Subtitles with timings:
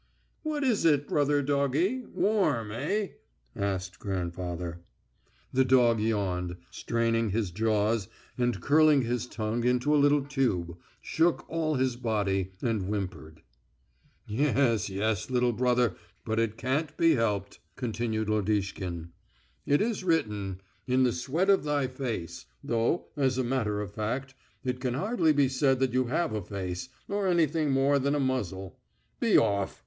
[0.41, 2.07] "What is it, brother doggie?
[2.11, 3.09] Warm, eh?"
[3.55, 4.81] asked grandfather.
[5.53, 11.47] The dog yawned, straining his jaws and curling his tongue into a little tube, shook
[11.47, 13.43] all his body, and whimpered.
[14.25, 15.93] "Yes, yes, little brother,
[16.25, 19.09] but it can't be helped," continued Lodishkin.
[19.67, 24.33] "It is written, 'In the sweat of thy face,' though, as a matter of fact,
[24.63, 28.19] it can hardly be said that you have a face, or anything more than a
[28.19, 28.79] muzzle....
[29.19, 29.79] Be off!